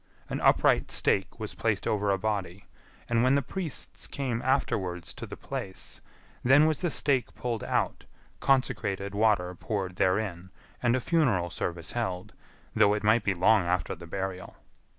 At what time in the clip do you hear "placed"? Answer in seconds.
1.53-1.85